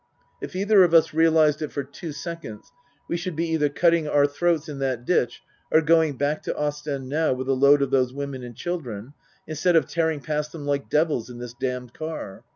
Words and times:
If 0.41 0.55
either 0.55 0.83
of 0.83 0.95
us 0.95 1.13
realized 1.13 1.61
it 1.61 1.71
for 1.71 1.83
two 1.83 2.11
seconds 2.11 2.71
we 3.07 3.17
should 3.17 3.35
be 3.35 3.45
either 3.49 3.69
cutting 3.69 4.07
our 4.07 4.25
throats 4.25 4.67
in 4.67 4.79
that 4.79 5.05
ditch 5.05 5.43
or 5.71 5.79
going 5.79 6.17
back 6.17 6.41
to 6.41 6.57
Ostend 6.57 7.07
now 7.07 7.33
with 7.33 7.47
a 7.47 7.53
load 7.53 7.83
of 7.83 7.91
those 7.91 8.11
women 8.11 8.41
and 8.43 8.55
children, 8.55 9.13
instead 9.45 9.75
of 9.75 9.85
tearing 9.85 10.19
past 10.19 10.53
them 10.53 10.65
like 10.65 10.89
devils 10.89 11.29
in 11.29 11.37
this 11.37 11.53
damned 11.53 11.93
car. 11.93 12.43